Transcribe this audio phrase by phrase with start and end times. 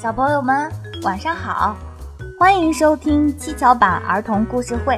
[0.00, 0.70] 小朋友们，
[1.02, 1.76] 晚上好！
[2.38, 4.96] 欢迎收听七巧板儿童故事会，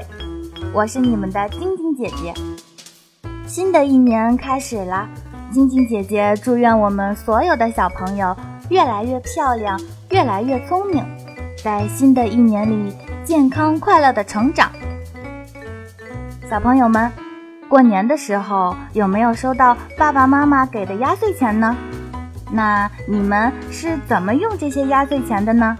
[0.74, 2.34] 我是你们的晶晶姐姐。
[3.46, 5.08] 新的一年开始了，
[5.50, 8.36] 晶晶姐姐祝愿我们所有的小朋友
[8.68, 11.02] 越来越漂亮，越来越聪明，
[11.64, 12.94] 在新的一年里
[13.24, 14.70] 健康快乐的成长。
[16.46, 17.10] 小朋友们，
[17.70, 21.74] 过年的时候有没有收到爸爸妈妈给的压岁钱呢？
[22.52, 25.78] 那你们是怎么用这些压岁钱的呢？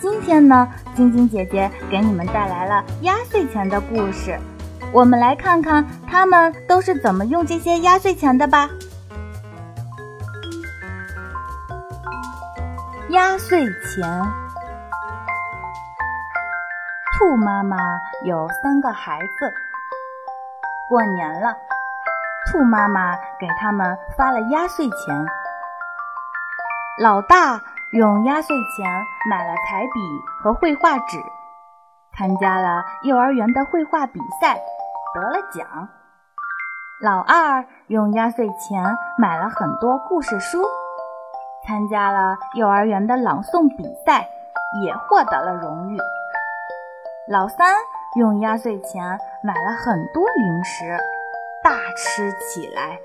[0.00, 4.38] 今天呢，晶晶姐姐给你们带来了压岁钱的故事，
[4.92, 8.68] 我们来看看他们都是怎么用这些压岁钱的吧。
[13.10, 14.22] 压岁钱，
[17.18, 17.76] 兔妈妈
[18.24, 19.54] 有三个孩子，
[20.88, 21.56] 过年了，
[22.50, 25.26] 兔妈妈给他们发了压岁钱。
[26.96, 28.88] 老大用压岁钱
[29.28, 30.00] 买了彩笔
[30.40, 31.18] 和绘画纸，
[32.16, 34.60] 参加了幼儿园的绘画比赛，
[35.12, 35.88] 得了奖。
[37.02, 40.62] 老二用压岁钱买了很多故事书，
[41.66, 44.28] 参加了幼儿园的朗诵比赛，
[44.84, 45.98] 也获得了荣誉。
[47.28, 47.74] 老三
[48.20, 50.96] 用压岁钱买了很多零食，
[51.60, 52.96] 大吃起来，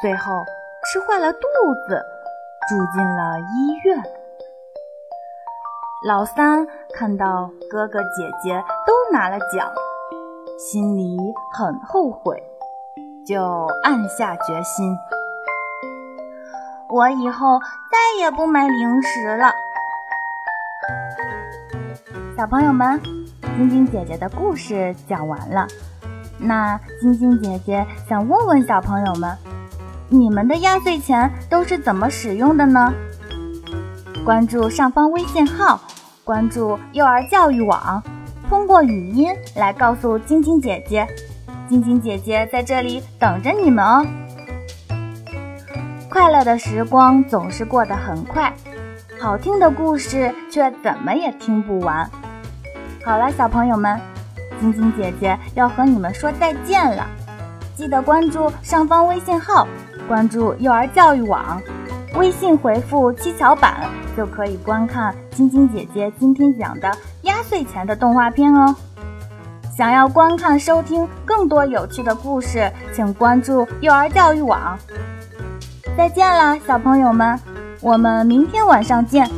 [0.00, 0.44] 最后
[0.86, 1.38] 吃坏了肚
[1.86, 2.04] 子。
[2.72, 4.02] 住进了医院。
[6.08, 9.70] 老三看到哥哥姐姐都拿了奖，
[10.58, 11.18] 心里
[11.52, 12.42] 很后悔，
[13.26, 14.96] 就暗下决心：
[16.88, 19.52] 我以后再也不买零食了。
[22.38, 22.98] 小朋友们，
[23.58, 25.68] 晶晶姐姐的故事讲完了。
[26.38, 29.51] 那晶晶姐姐想问问小朋友们。
[30.08, 32.92] 你们的压岁钱都是怎么使用的呢？
[34.24, 35.80] 关注上方微信号，
[36.22, 38.02] 关注幼儿教育网，
[38.48, 41.06] 通过语音来告诉晶晶姐姐，
[41.68, 44.06] 晶晶姐姐在这里等着你们哦。
[46.08, 48.52] 快乐的时光总是过得很快，
[49.18, 52.08] 好听的故事却怎么也听不完。
[53.04, 53.98] 好了，小朋友们，
[54.60, 57.06] 晶晶姐姐要和你们说再见了，
[57.76, 59.66] 记得关注上方微信号。
[60.08, 61.62] 关注幼儿教育网，
[62.16, 66.90] 微信回复“七巧板”就可以观看晶晶姐姐今天讲的
[67.22, 68.74] 压岁钱的动画片哦。
[69.74, 74.78] 想要观看收听更多有趣的故事，请关注幼儿教育网。
[75.96, 77.40] 再见了，小朋友们，
[77.80, 79.30] 我们明天晚上见。